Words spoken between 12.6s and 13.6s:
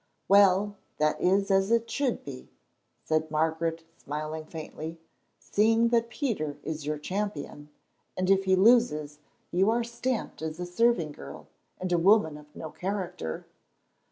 character."